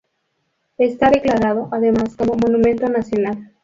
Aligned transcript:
Está 0.79 1.11
declarado 1.11 1.69
además 1.71 2.15
como 2.17 2.33
Monumento 2.33 2.89
Nacional. 2.89 3.51